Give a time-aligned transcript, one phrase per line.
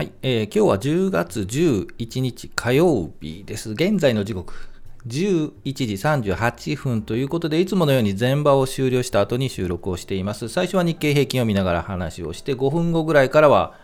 [0.00, 3.72] はい、えー今日は10月11日火曜日です。
[3.72, 4.54] 現在の時刻、
[5.06, 5.84] 11時
[6.32, 10.48] 38分ということで、いつものように前場を終了した後に収録をしています。
[10.48, 13.74] 最初は日経平均を見ながら話をして、5分後ぐらいからは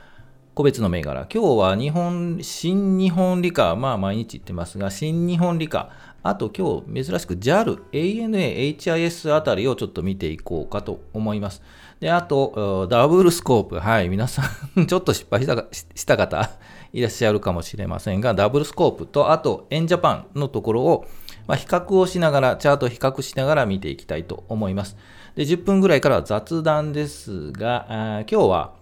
[0.55, 1.27] 個別の銘柄。
[1.31, 5.91] 今日は日本、新日本理科、まあ毎日言ってますが、新日本理科、
[6.29, 11.63] あと今日珍しく JAL、ANA、HIS あたりをちょっと見ていこうかと思います。
[12.01, 13.79] で、あと、ダブルスコープ。
[13.79, 14.43] はい、皆さ
[14.77, 16.51] ん、 ちょっと失敗したした方
[16.93, 21.07] いらっしゃるかもしれませんが、ダブルスコープと、あと、エンジャパンのところを、
[21.47, 24.97] まあ、比較をしながら、チャート比較しながら見ていきたいと思います。
[25.37, 28.73] で、10分ぐらいからは雑談ですが、あ今日は、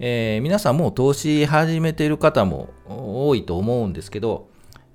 [0.00, 4.49] えー皆さんもう投資始めている方も多いと思うんですけど、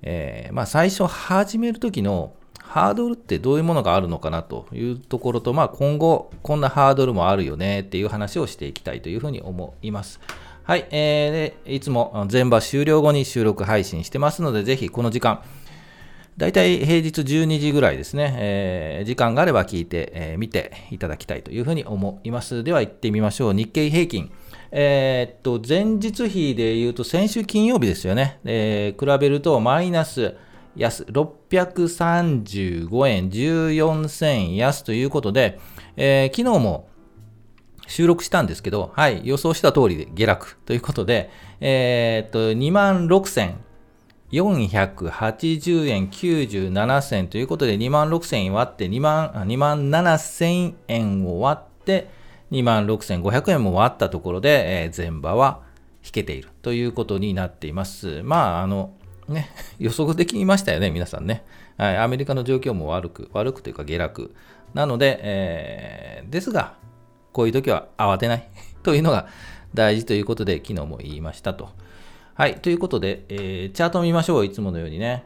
[0.08, 10.20] えーまあ、最初始める時のハードルってどういうものがあるのかなというところと、まあ、今後こんなハードルもあるよねっていう話をしていきたいというふうに思います。
[10.62, 15.42] はい、えーでいつも全場終了後に収録配信してますので、ぜひこの時間、
[16.36, 22.64] 大体平日12時ぐらいですね、えー時間があれば聞いて、えー見ていただきたいというふうに思います。
[22.64, 23.54] では行ってみましょう。
[23.54, 24.30] 日経平均。
[24.78, 28.40] えーっと、前日比で言うと先週金曜日ですよね。
[28.44, 30.34] えー比べるとマイナス
[30.76, 35.58] 安、635円14銭安ということで、
[35.96, 36.90] えー昨日も
[37.86, 43.54] 収録したんですけど、はい、予想した通りで下落ということで、えーっと、2万6000
[44.30, 52.10] 480円97銭ということで、2万6000円割って2万、2万7000円を割って、
[52.50, 55.62] 2万6500円も割ったところで、えー前場は
[56.04, 58.22] 引けているということになっています。
[58.22, 58.92] まあ、あの、
[59.28, 61.44] ね、 予測できましたよね、皆さんね。
[61.76, 64.34] はい、アメリカの状況も悪く、悪くというか下落。
[64.72, 66.74] なので、えーですが、
[67.32, 68.48] こういう時は慌てない
[68.82, 69.26] というのが
[69.74, 71.70] 大事ということで、昨日も言いましたと。
[72.34, 75.24] はい、ということで、えーチャートを見ましょう、いつものようにね。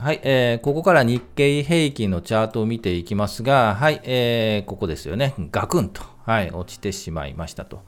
[0.00, 5.34] はい、えーここから日経平均のチャートを見ていきますが、はい、えーここですよね。
[5.50, 7.82] ガクンと、はい、落ちてしまいましたと。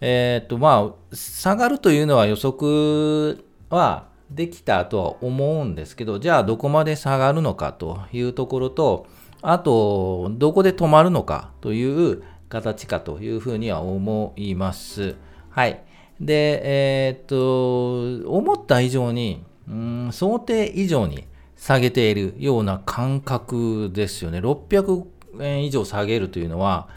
[0.00, 9.06] えーと、まあ、下がるというのは予測はできたとは思うんですけど、じゃあどこまで下がるのかというところと、
[9.40, 15.14] あと、どこで止まるのかという形かというふうには思います。
[15.50, 15.84] はい。
[16.20, 21.24] で、えーと、思った以上に、うん想定以上に
[21.56, 24.38] 下げているような感覚ですよね。
[24.38, 25.04] 600
[25.40, 26.88] 円以上下げるというのは、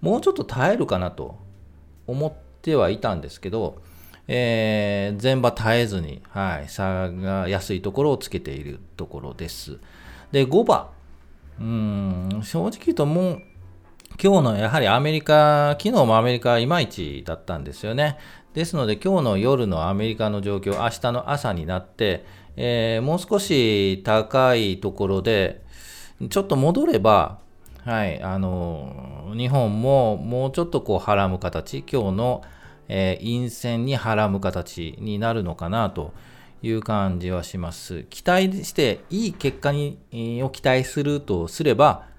[0.00, 1.36] もうちょっと耐えるかなと
[2.06, 3.80] 思ってはいたんですけど、
[4.28, 9.78] えー前場耐えずに、はい、差が安いところをつけているところです。
[10.30, 10.86] で、5番、
[11.58, 13.42] うーん、正直言うともう、
[14.20, 18.18] 今日のやはりアメリカ、昨日もアメリカいまいちだったんですよね。
[18.54, 22.24] ですので今日の夜のアメリカの状況、明日の朝になって、
[22.56, 25.62] えーもう少し高いところで、
[26.30, 27.38] ちょっと戻れば、
[27.84, 32.42] はい、あの、日本ももうちょっとこうはらむ形、今日の、
[32.88, 36.12] えー陰線にはらむ形になるのかなと
[36.62, 38.04] いう感じはします。
[38.10, 39.98] 期待していい結果に
[40.42, 42.11] を期待するとすれば、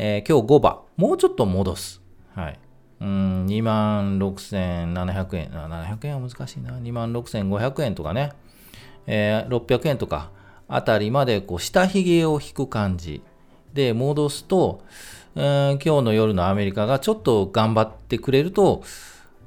[0.00, 2.00] えー今日5番、もうちょっと戻す。
[2.32, 2.58] はい。
[3.00, 5.50] うーん、2万6700円。
[5.58, 6.70] あ700円は難しいな。
[6.70, 8.30] 2万6500円とかね。
[9.08, 10.30] えー600円とか
[10.68, 13.22] あたりまでこう下髭を引く感じ
[13.74, 14.84] で戻すと、
[15.34, 18.84] ん今日の夜のアメリカがちょっと頑張ってくれると、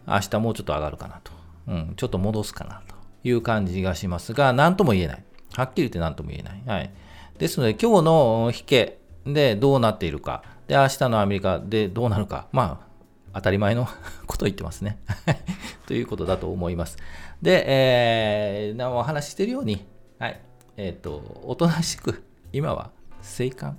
[0.06, 1.32] 明日もうちょっと上がるかなと。
[1.70, 5.24] うん、ちょっと戻すかなという感じがしますが、何とも言えない。
[5.54, 6.62] はっきり言って何とも言えない。
[6.66, 6.92] はい。
[7.38, 12.92] ですので、今日の引けでどうなっているか、で、明日のアメリカでどうなるか、まあ、
[13.34, 13.88] 当たり前の
[14.28, 15.00] ことを言ってますね。
[15.88, 16.98] ということだと思います。
[17.42, 19.86] で、えー、なお話ししているように、
[20.20, 20.40] はい、
[20.78, 22.24] えっ、と、おとなしく、
[22.54, 23.78] 今は静観。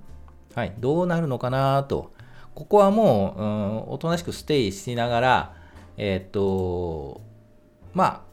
[0.55, 2.13] はい、どうなるのかなと。
[2.55, 5.55] ここはもう、うん、おとなしくステイしながら、
[5.97, 7.23] えっ、と、
[7.95, 8.25] ま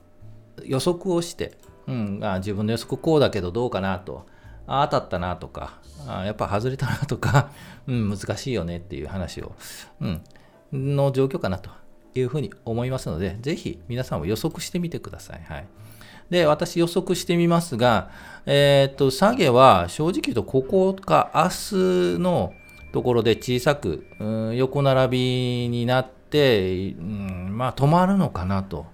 [0.57, 1.57] あ、予測をして、
[1.87, 4.25] うん、あ自分の予測こうだけどどうかなと。
[4.69, 7.49] あ当たったなとか、あやっぱ外れたなとか、
[7.87, 9.53] うん、難しいよねっていう話を、
[9.99, 10.21] うん、
[10.95, 11.71] の状況かなと
[12.13, 15.41] いうふうに思いますので、ぜひ皆さんも予測してみてください。
[15.43, 15.65] はい。
[16.29, 18.11] で、私予測してみますが、
[18.45, 22.53] えーっと、下げは正直言うと、ここか明日の
[22.93, 28.85] ところで小さく、うん横並びになって、うんまあ、止まるのかなと。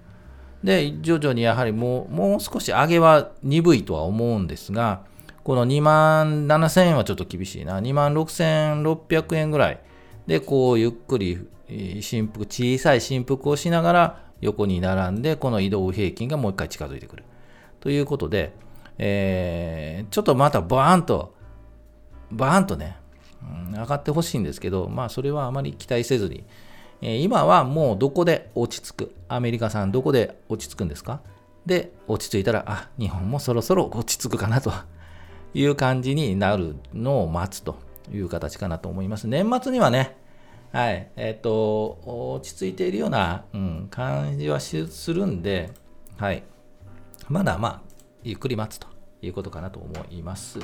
[0.64, 5.02] で、徐々にやはりもうもう少し上げは鈍いとは思うんですが、
[5.46, 7.80] この2万7000円はちょっと厳しいな。
[7.80, 9.80] 2万6600円ぐらい。
[10.26, 11.46] で、こう、ゆっくり、
[12.00, 17.22] 振幅、小さい振幅をしながら横に並んで、この移動平均がもう一回近づいてくる。
[17.78, 18.54] ということで、
[18.98, 21.32] えー、ちょっとまたバーンと、
[22.32, 22.96] バーンとね、
[23.72, 26.42] 上がってほしいんですけど、まあそれはあまり期待せずに、
[27.02, 31.20] えー、今はもうどこで落ち着く、アメリカさんどこで落ち着くんですか？
[31.66, 34.72] で、落ち着いたら、あ、日本もそろそろ落ち着くかなと。
[35.54, 37.76] いう感じになるのを待つと
[38.12, 39.26] いう形かなと思います。
[39.28, 40.16] 年末にはね、
[40.72, 44.76] はい、えっ、ー、と、落ち着いているような、うん、感じはす
[45.12, 45.70] るんで、
[46.16, 46.42] はい、
[47.28, 47.80] まだまあ、
[48.22, 48.88] ゆっくり待つと
[49.22, 50.58] いうことかなと思います。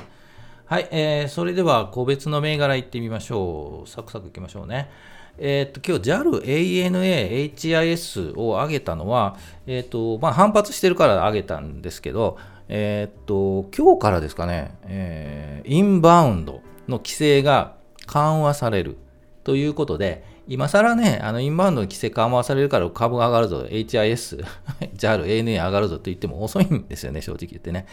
[0.65, 3.89] はい、えー、それでは個別の銘柄いってみましょう。
[3.89, 4.89] サクサクいきましょうね。
[5.37, 12.37] えっ、と、今日 JAL、ANA、HIS を上げたのは、えっ、と、まあ、反発してるから上げたんですけど、
[12.75, 17.75] えっ、と、今日からですかね、えー、インバウンドの規制が
[18.07, 18.97] 緩和される
[19.43, 24.43] ということで、今更ね、あのインバウンドの規制緩和されるから株が上がるぞ、HIS、
[24.97, 27.85] JAL、ANA 上がるぞと言っても遅いんですよね、正直言ってね。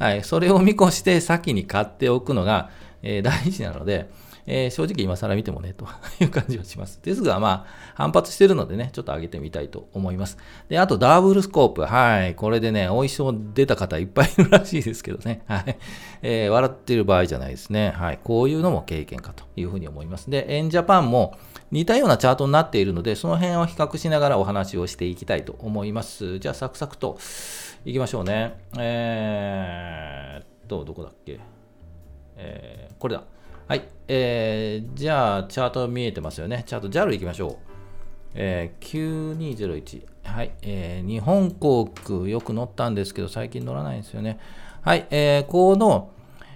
[0.00, 2.70] はい、それを見越して先に買っておくのが、
[3.04, 4.10] えー、大事なので、
[4.46, 5.86] えー、正直今更見てもね、と
[6.20, 7.00] いう感じはします。
[7.02, 10.36] ですが、まあ、反発してるのでね、ちょっと上げてみたいと思います。
[10.68, 11.82] で、あと、ダブルスコープ。
[11.82, 12.34] はい。
[12.34, 15.42] これでね、お衣装出た方いっぱいいるらしいですけどね。
[15.46, 15.76] はい。
[16.22, 17.90] えー、笑ってる場合じゃないですね。
[17.96, 18.18] はい。
[18.22, 20.28] こういうのも経験かというふうに思います。
[20.30, 21.36] で、エンジャパンも
[21.70, 26.38] 似たようなチャートになっているので、その辺を比較しながらお話をしていきたいと思います。
[26.38, 27.18] じゃあ、サクサクと
[27.84, 28.54] いきましょうね。
[28.78, 31.40] えーっと、どこだっけ？
[32.36, 33.24] えー、これだ。
[33.66, 33.88] はい。
[34.08, 36.64] えー、じゃあ、チャート見えてますよね。
[36.66, 37.56] チャート JAL 行きましょう。
[38.34, 40.02] えー、9201。
[40.24, 40.52] はい。
[40.60, 44.38] えー、日本航空よく乗ったんですけど、最近乗らないんですよね。
[44.82, 45.06] はい。
[45.10, 46.10] えー、この、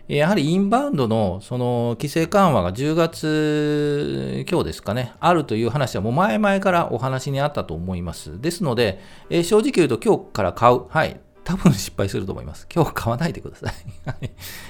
[0.06, 8.38] やはりインバウンドのその規制緩和が10月、今日ですかね、あるという話はもう前々からお話にあったと思います。
[8.38, 9.00] ですので、
[9.30, 10.82] えー、正直言うと今日から買う。
[10.90, 11.18] はい。
[11.44, 12.66] 多分失敗すると思います。
[12.74, 13.72] 今日買わないでください。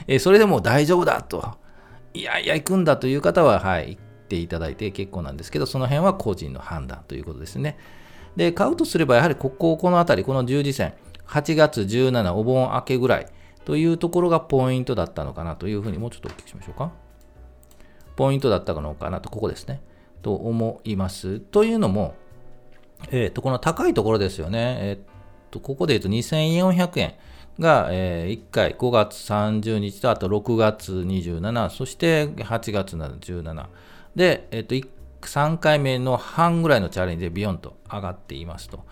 [0.06, 1.58] えー、それでも大丈夫だと。
[2.19, 7.79] いやいや行くんだという方は、はい、行っていただいて結構なんですけど、その辺は個人の判断ということですね。
[8.35, 10.94] で、買うとすれば、やはりここ、この辺り、この十字線、
[11.29, 13.29] 8月17、お盆明けぐらい
[13.65, 16.91] というところがポイントだったのかなというふうに、もうちょっとお聞きしましょうか。
[18.17, 19.81] ポイントだったのかなと、ここですね。
[20.23, 21.38] と思います。
[21.38, 22.14] というのも、
[23.12, 24.79] えっ、ー、と、この高いところですよね。
[24.81, 27.14] えっ、ー、と、ここで言うと2400円。
[27.58, 33.66] が、え、1回5月30日とあと6月27そして8月17
[34.14, 34.88] で、えー、と
[35.20, 38.84] 3回目の半ぐらいのチャレンジでビヨンと上がっていますと。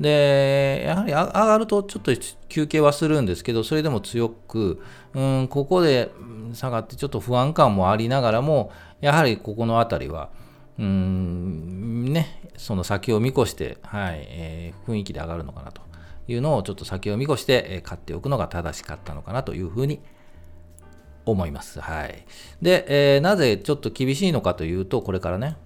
[0.00, 2.12] で、やはり上がるとちょっと
[2.48, 4.80] 休憩はするんですけど、それでも強く、
[5.14, 6.10] うん、ここで
[6.52, 10.30] 下がってちょっと不安感もありながらも、やはりここのあたりは、
[10.78, 15.82] うん、ね、その先を見越して、はい、えー、雰囲気で上がるのかなと
[16.28, 20.00] いうのをちょっと先を見越して買っておくのが正しかったのかなというふうに
[21.24, 21.80] 思います。
[21.80, 22.24] はい。
[22.62, 25.56] で、えー、なぜちょっと厳しいのかというと、これからね、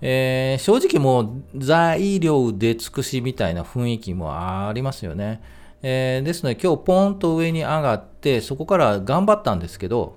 [0.00, 5.40] えー、正直もう材料で尽くしみたいな雰囲気もありますよね。
[5.82, 10.16] えー、ですので今日ポンと上に上がってそこから頑張ったんですけど、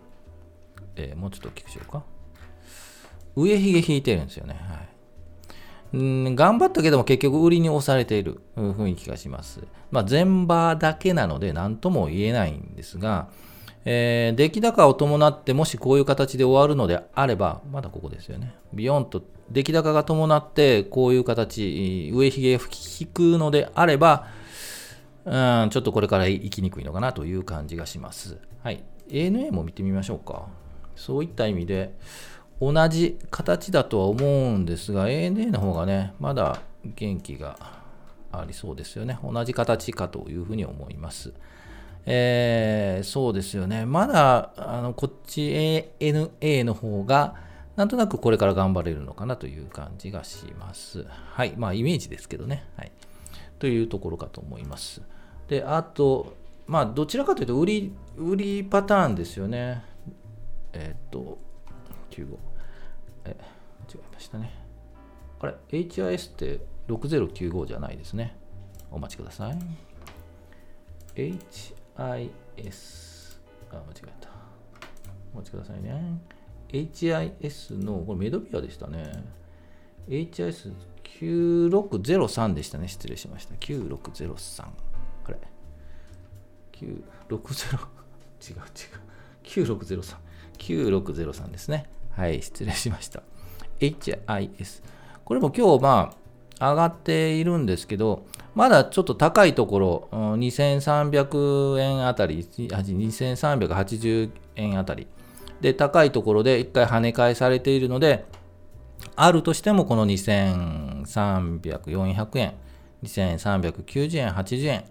[0.96, 2.04] えー、もうちょっと大きくしようか。
[3.36, 4.56] 上髭引いてるんですよね。
[4.68, 4.97] はい。
[5.94, 9.62] うん、頑張ったけども結局売りに押されている雰囲気がします。
[9.92, 13.30] まあ、全場だけなので何とも言えないんですが、
[13.85, 18.54] えー、出来高を伴ってもしこういう形で終わるのであれば、まだここですよね。
[18.73, 22.59] ビヨンと出来高が伴ってこういう形、上髭
[23.00, 24.28] 引くのであれば、
[25.23, 28.38] うん、ちょっとこれから行きにくいのかなという感じがします。
[28.62, 28.83] はい。
[29.09, 30.47] ANA も見てみましょうか。
[30.97, 31.94] そういった意味で、
[32.59, 37.57] 同じ形だとは思うんですが、ANA の方がね、まだ元気が
[38.31, 39.19] ありそうですよね。
[39.23, 41.33] 同じ形かというふうに思います。
[42.06, 43.85] えー、そうですよね。
[43.85, 45.42] まだ、あのこっち
[45.99, 47.35] ANA の方が、
[47.76, 51.06] なんとなくこれから頑張れるのかなという感じがします。
[51.07, 51.54] はい。
[51.57, 52.66] まあ、イメージですけどね。
[52.76, 52.92] はい。
[53.59, 55.02] というところかと思います。
[55.47, 56.35] で、あと、
[56.66, 59.83] まあ、どちらかというと、売り、売りパターンですよね。
[60.73, 61.37] えっ、と、
[62.18, 62.38] 95。
[63.26, 63.38] え、
[63.94, 64.52] 違いましたね。
[65.40, 68.36] あれ、HIS って6095じゃないですね。
[68.90, 69.59] お待ちください。
[71.16, 71.74] HIS。
[73.71, 74.30] あ、間違えた。
[75.33, 76.21] お待ちくださいね。
[76.69, 79.12] HIS の、これメドビアでしたね。
[80.07, 82.88] HIS9603 でしたね。
[82.88, 83.56] 失礼しました。
[83.56, 84.68] 9603。
[85.26, 85.38] あれ
[86.71, 86.80] ?960、
[88.50, 88.57] 違う違う。
[89.44, 90.18] 9603。
[90.57, 91.90] 9603ですね。
[92.18, 93.21] はい、失礼しました。
[93.80, 94.81] HIS。
[95.24, 96.16] これも今日、ま
[96.59, 105.06] あ、上がっているんですけど、まだちょっと高いところ、2300円あたり、2380円あたり。
[105.62, 108.26] で、高いところで1回跳ね返されているので、
[109.16, 111.04] あるとしてもこの2300、
[111.62, 112.54] 400円、
[113.04, 114.86] 2390円、80円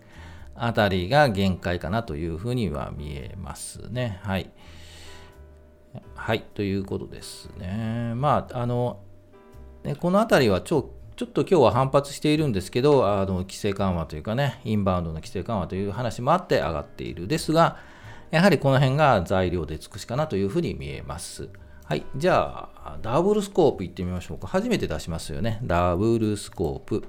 [0.55, 4.21] あたりが限界かなというふうには見えますね。
[4.23, 4.49] はい。
[6.15, 8.13] はい、ということですね。
[8.15, 9.01] まあ、あの、
[9.85, 17.27] ね、このあたりは超ちょっと今日は反発しているんですけど、あの規制緩和というかね、インバウンドの規制緩和という話もあって上がっている。
[17.27, 17.79] ですが、
[18.31, 21.49] やはりこの辺が材料で尽くしかなというふうに見えます。
[21.85, 22.05] はい。
[22.17, 24.47] じゃあ、ダブルスコープいってみましょうか。
[24.47, 25.59] 初めて出しますよね。
[25.63, 27.05] ダブルスコープ。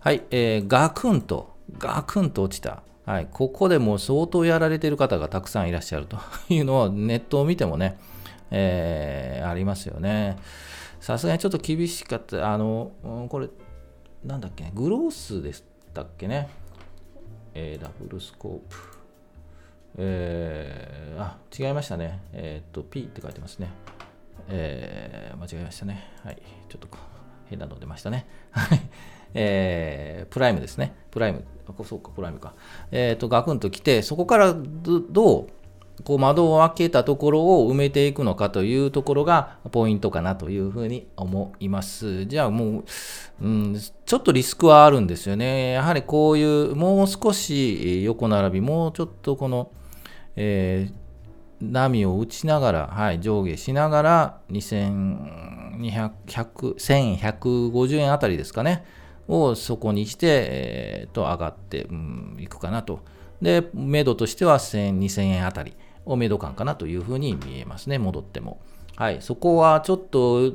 [0.00, 0.22] はい。
[0.30, 2.82] えー、ガクンと、ガクンと落ちた。
[3.06, 3.28] はい。
[3.32, 6.18] ここでもう相当やられている方がたくさんいらっしゃると
[6.48, 7.98] いうのはネットを見てもね、
[8.50, 10.36] えー、ありますよね。
[11.00, 12.52] さすがにちょっと厳しかった。
[12.52, 12.92] あの、
[13.28, 13.48] これ、
[14.24, 15.62] なんだっけ、グロースでし
[15.94, 16.48] たっけね？
[17.54, 18.76] えー、ダブルスコープ。
[19.96, 22.20] えー、あ、違いましたね。
[22.32, 23.68] えっ、と、P って書いてますね。
[24.48, 26.04] えー、間違えましたね。
[26.24, 26.42] はい。
[26.68, 26.88] ちょっと
[27.46, 28.26] 変なの出ましたね。
[28.50, 28.80] はい。
[29.34, 30.94] えー、プライムですね。
[31.10, 31.44] プライム。
[31.66, 32.54] あそうか、プライムか。
[32.90, 35.48] えっ、と、ガクンと来て、そこからどう
[36.04, 42.24] こう窓を開けたところを埋めていくのかというところがポイントかなというふうに思います。
[42.26, 42.84] じゃあも
[43.40, 45.72] う、うん、ちょっとリスクはあるんですよね。
[45.72, 49.72] やはりこういうもう少し横並び、もうちょっとこの、
[50.36, 50.94] えー、
[51.60, 56.12] 波を打ちながら、はい、上下しながら2200、
[56.76, 58.84] 1150円あたりですかね、
[59.26, 63.00] をそこにして、えー、と上がってい、うん、くかなと。
[63.42, 65.74] で、目処としては1000、2000円あたり。
[66.08, 68.60] をメド感かなというふうに見えますね、戻っても。
[68.96, 70.54] はい、そこはちょっと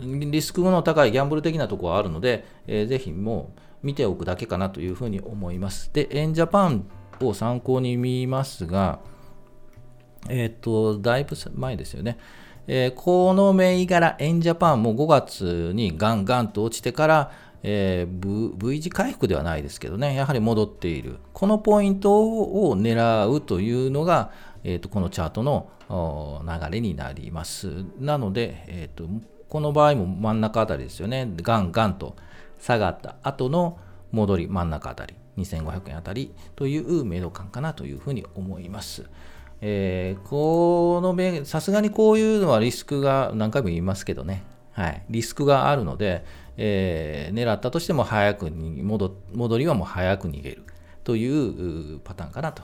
[0.00, 5.90] リスクの高いギャンブル的なところはあるので、えー、ぜひもう見ておくだけかなというふうに思います。
[5.92, 6.84] で、エンジャパン
[7.20, 9.00] を参考に見ますが、
[10.28, 12.18] えっ、と、だいぶ前ですよね。
[12.66, 21.18] えー、この銘柄、エンジャパンも5月にガンガンと落ちてから、えー、v, v 字回復ではないですけどね、やはり戻っている。
[21.32, 24.30] このポイントを狙うというのが、
[24.64, 25.70] えーと、このチャートの
[26.44, 27.84] 流れになります。
[27.98, 29.08] なので、えーと、
[29.48, 31.30] この場合も真ん中あたりですよね。
[31.36, 32.16] ガンガンと
[32.60, 33.78] 下がった後の
[34.12, 39.04] 戻り真ん中あたり、2500円あたりというメド感かなというふうに思います。
[39.62, 46.24] えー、このさすがにこういうのはリスクが何回も言いますけどね、はい、リスクがあるので、
[46.56, 50.64] えー、狙ったとしても早くに戻戻りはもう早く逃げる
[51.04, 52.62] というパターンかなと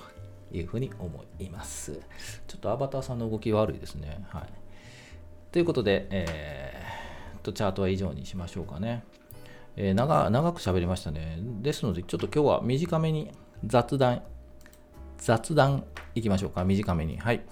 [0.52, 2.00] いうふうに思います。
[2.46, 4.24] ちょっとアバターさんの動き悪いですね。
[4.28, 4.42] はい。
[5.52, 9.04] ということで、えー、とチャートは以上にしましょうかね。
[9.76, 11.38] えー、長長く喋りましたね。
[11.62, 13.30] ですので、ちょっと今日は短めに
[13.64, 14.22] 雑談、
[15.18, 15.84] 雑談
[16.14, 16.64] いきましょうか。
[16.64, 17.18] 短めに。
[17.18, 17.44] はい。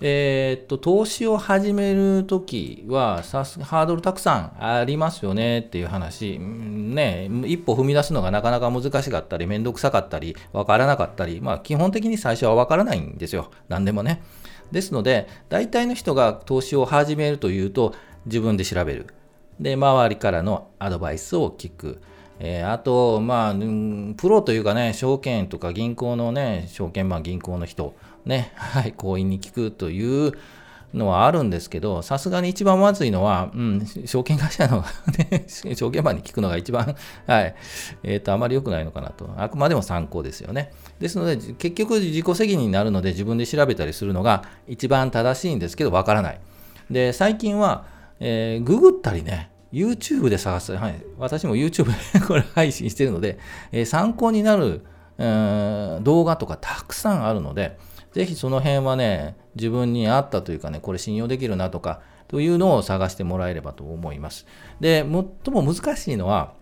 [0.00, 13.50] えー、っと、投資を始めるときは、さすハードルたくさんありますよねっていう話、ね、一歩踏み出すのがなかなか難しかったり、めんどくさかったり、わからなかったり、まあ、基本的に最初はわからないんですよ。
[13.68, 14.22] 何でもね。
[14.72, 17.94] ですので、大体の人が投資を始めるというと、
[18.26, 19.06] 自分で調べる。
[19.60, 22.00] で、周りからのアドバイスを聞く。
[22.44, 27.94] えー、あと、まあ、プロというかね、証券とか銀行のね、証券マン銀行の人、
[28.26, 30.32] ね、 はい、行員に聞くという
[30.94, 34.84] のはあるんですけど、さすがに一番まずいのは、うん、証券会社の、
[35.30, 36.94] ね、 証券マンに聞くのが一番、
[37.26, 37.54] はい、
[38.02, 39.30] えっ、ー、と、あまり良くないのかなと。
[39.36, 40.72] あくまでも参考ですよね。
[41.00, 46.40] ですので、結局自己責任になるので自分で調べたりするのが一番正しいんですけど、わからない。
[46.90, 47.84] で、最近は、
[48.20, 50.76] えー、ググったりね、YouTube で探す。
[50.76, 51.02] はい。
[51.18, 53.38] 私も YouTube でこれ配信してるので、
[53.72, 54.84] えー、参考になる、
[55.18, 57.78] えー、動画とかたくさんあるので、
[58.12, 64.46] ぜひその辺はね、自分に合ったというかね、これ信用できるなとか、というのを探してもらえればと思います。
[64.80, 65.00] で、
[65.44, 66.54] 最も難しいのは、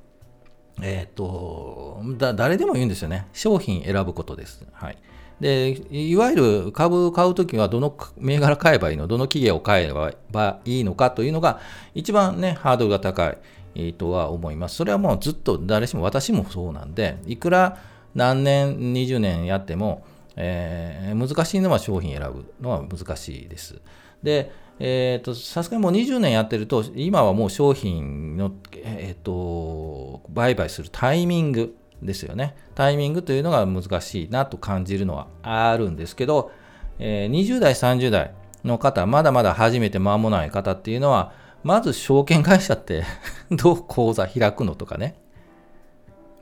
[0.82, 3.28] えっ、と、誰でも言うんですよね。
[3.32, 4.66] 商品選ぶことです。
[4.72, 4.98] はい。
[5.40, 9.92] で、いわゆる株買うときはどの銘柄買えばいいの、どの企業を買え
[10.32, 11.60] ばいいのかというのが、
[11.94, 13.34] 一番ね、ハードルが高
[13.74, 14.76] いとは思います。
[14.76, 17.78] それはもうずっと誰しも、私もそうなんで、いくら
[18.14, 20.04] 何年、20年やっても、
[20.42, 23.78] えー、難しいのは商品選ぶのは難しいです。
[24.22, 32.56] で、えーと、さすがにもう20年やってると、今はもう商品の、えーと、売買するタイミングですよね。
[32.74, 36.50] タイミングというのが難しいなと感じるのはあるんですけど、
[36.98, 38.32] え、20代、30代
[38.64, 43.04] の方、まだまだ始めて間もない方っていうのは、まず証券会社って
[43.52, 45.16] どう口座開くのとかね、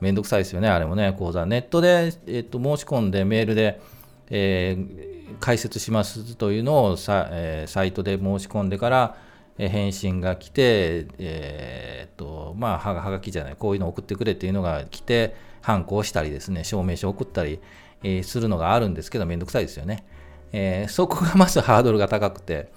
[0.01, 1.45] めんどくさいですよね、あれもね、講座。
[1.45, 3.81] ネットで、えっと、申し込んで、メールで、
[4.29, 9.17] えー、解説しますというのをさ、えー、サイトで申し込んでから、
[9.57, 17.59] えー、返信が来て、えー、っと、まあ、はがはがきじゃない、こういうの送ってくれっていうのが来て、反抗したりですね、証明書送ったり、
[18.03, 20.05] えー、するのがあるんですけど、めんどくさいですよね。
[20.51, 22.71] え、そこがまず ハードルが高くて、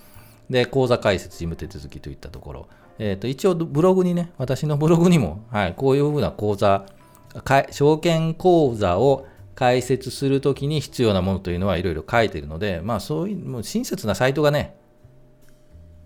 [0.51, 6.85] で、口座開設事務手続きといったところ、えー、と一応ブログにね、私のブログにも、はい、こういうふうな口座、
[7.71, 14.77] 証券口座を開設するときに必要なものというのはいろいろ書いているので、まあそういうもう親切なサイトがね、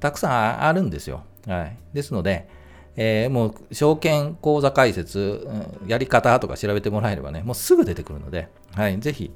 [0.00, 1.24] たくさんあるんですよ。
[1.46, 2.48] はい、ですので、
[2.96, 5.46] えー、もう証券口座開設、
[5.86, 9.30] やり方とか調べてもらえればね、もうすぐ出てくるので、はい、ぜひ、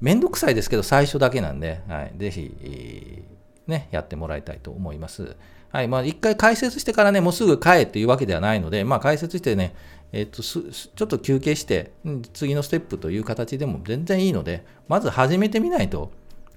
[0.00, 3.22] めんどくさいですけど、最初だけなんで、はい、ぜひ、
[3.66, 5.36] ね、やってもらいたいと思います。
[5.70, 9.74] はい、まあ、一回解説してからね、もうすぐ帰っていうわけではないので、まあ、解説してね、
[10.12, 11.92] えっと、ちょっと休憩して、
[12.34, 16.12] 次のステップという形でも全然いいので、まず始めてみないと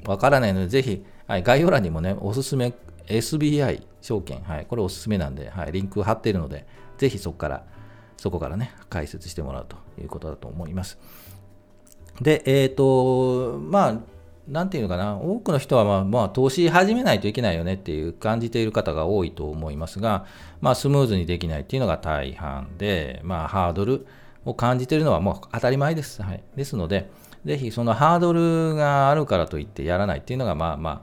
[0.06, 2.74] わからないので、ぜひ、はい、概要欄にもね、おすすめ
[3.08, 6.66] SBI 証券、はい、これおすすめなんで、はい、リンク貼っているので、
[6.98, 7.66] ぜひそこから、
[8.18, 11.00] そこからね、解説してもらうということだと思います。
[12.22, 14.00] で、えっ、ー、と、まあ、
[14.48, 20.26] なんていうのかな、多くの人は、まあ、まあ、投資始めないといけないよねっていう感じている方が多いと思いますが、
[20.62, 24.06] まあ、スムーズにできないっていうのが大半で、まあ、ハードル
[24.46, 26.22] を感じているのはもう当たり前です。
[26.22, 27.10] はい、ですので、
[27.44, 31.02] ぜひそのハードルがあるからといってやらないっていうのが、まあまあ、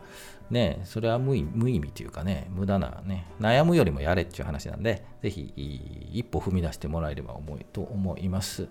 [0.53, 8.69] ね、それは無意味というかね、無駄なね、悩むよりもやれっていう話なんで、ぜひ一歩踏み出してもらえれば思いと思います。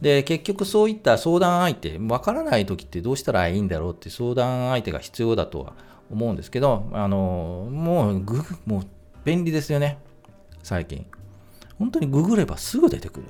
[0.00, 5.74] で、結局そういった相談相手、わからない時ってどうしたらいいんだろうって相談相手が必要だとは
[6.10, 8.82] 思うんですけど、あの、もうグもう
[9.24, 9.98] 便利ですよね、
[10.64, 11.06] 最近。
[11.78, 13.26] 本当にググればすぐ出てくる。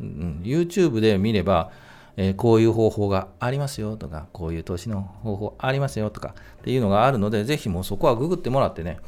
[0.00, 1.70] うん、YouTube で見れば、
[2.16, 8.98] えー、こういう方法がありますよとか、こういう投資の方法ありますよとかっていうのがあるので、ぜひもうそこはググってもらってね、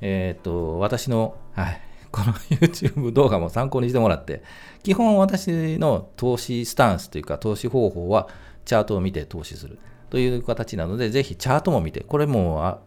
[0.00, 4.42] えー、っと、私の、はい、この YouTube 動画も参考にしてもらって、
[4.82, 8.28] 基本私の投資スタンスというか、投資方法は
[8.64, 9.78] チャートを見て投資する
[10.10, 12.78] という形なので、ぜひチャートも見て、これもあ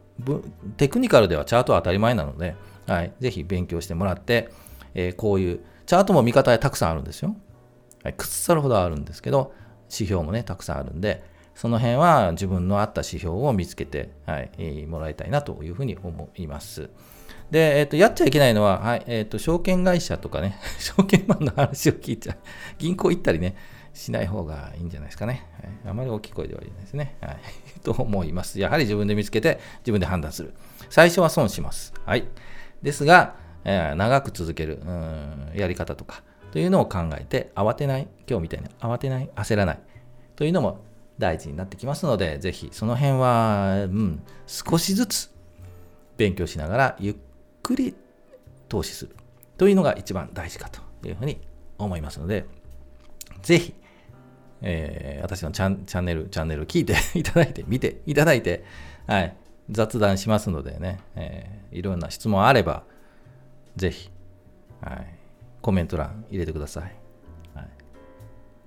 [0.78, 2.56] テクニカルではチャートは当たり前なので、
[2.88, 4.50] はい、ぜひ勉強してもらって、
[4.94, 7.36] えー、こういう、チャートも見方たくさんあるんですよ。
[8.04, 9.54] はい、くっさるほどあるんですけど、
[9.90, 11.24] 指標もね、たくさんあるんで、
[11.56, 16.90] その辺は自分の合った指標を見つけて、はい、もらいたいなというふうに思います。
[17.50, 22.38] で、えっ、ー、と、やっちゃいけないのは、はい、えっ、ー、と、証券会社とかね、 証券マンの話を聞いちゃう。
[22.78, 23.56] 銀行行ったりね、
[23.94, 25.48] しない方がいいんじゃないですかね。
[25.64, 27.16] はい、あまり大きい声では言えないですね。
[27.22, 27.38] はい。
[27.82, 28.60] と思います。
[28.60, 30.54] やはり自分で見つけて、自分で判断する。
[30.90, 31.94] 最初は損します。
[32.06, 32.26] はい。
[32.84, 36.22] ですが、えー、長く続ける、うん、やり方とか、
[36.52, 39.80] というのを考えて、慌てない、今日みたいに慌てない、焦らない、
[40.36, 40.80] というのも
[41.18, 45.32] 大事になってきますので、ぜひその辺は、うん、少しずつ
[46.18, 47.16] 勉強しながら、ゆっ
[47.64, 47.96] くり
[48.70, 49.16] 投資する
[49.58, 51.40] というのが一番大事かというふうに
[51.78, 52.46] 思いますので、
[53.42, 53.74] ぜひ、
[54.62, 58.64] えー、私のチャンチャンネル、チャンネル聞いていただいて、見ていただいて、
[59.06, 59.36] はい、
[59.70, 62.84] 雑談しますのでね、えー、いろんな質問あれば、
[63.76, 64.10] ぜひ、
[64.82, 65.17] はい、
[65.68, 66.84] コメント欄入れてください。
[67.54, 67.68] はい、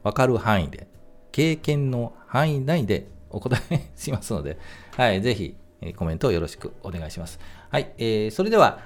[0.03, 0.87] 分かる範囲で、
[1.33, 4.59] 経験の範囲内でお答えしますので、
[4.99, 5.57] はい、ぜひ
[5.97, 7.41] コメントをよろしくお願いします。
[7.71, 8.81] はい、えー、それでは、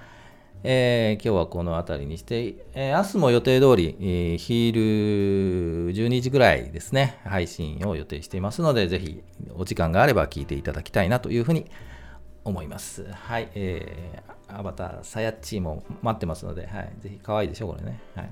[0.63, 9.25] えー、今日はこの辺りにして、えー、明日も予定通り、えー、昼12時ぐらいですね、配信を予定していますので、ぜひ
[9.57, 11.94] お時間があれば聞いていただきたいなというふうに思います。
[13.13, 18.01] はい、えー、アバター、サヤッチーも待ってますので、はい、ぜひ可愛いでしょ、これね。
[18.15, 18.31] はい。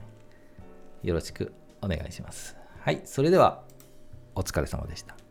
[1.03, 2.57] よろしくお願いします。
[2.81, 3.63] はい、それでは
[4.35, 5.22] お疲れ様でした。